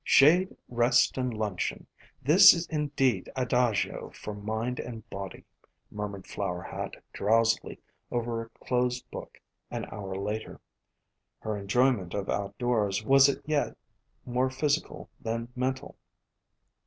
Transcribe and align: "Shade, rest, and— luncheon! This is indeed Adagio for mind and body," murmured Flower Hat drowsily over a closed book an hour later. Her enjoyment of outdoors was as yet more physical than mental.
"Shade, 0.03 0.57
rest, 0.67 1.15
and— 1.19 1.31
luncheon! 1.37 1.85
This 2.23 2.55
is 2.55 2.65
indeed 2.69 3.29
Adagio 3.35 4.09
for 4.15 4.33
mind 4.33 4.79
and 4.79 5.07
body," 5.11 5.43
murmured 5.91 6.25
Flower 6.25 6.63
Hat 6.63 6.95
drowsily 7.13 7.79
over 8.11 8.41
a 8.41 8.49
closed 8.65 9.07
book 9.11 9.39
an 9.69 9.85
hour 9.91 10.15
later. 10.15 10.59
Her 11.41 11.55
enjoyment 11.55 12.15
of 12.15 12.31
outdoors 12.31 13.05
was 13.05 13.29
as 13.29 13.41
yet 13.45 13.77
more 14.25 14.49
physical 14.49 15.07
than 15.19 15.49
mental. 15.55 15.95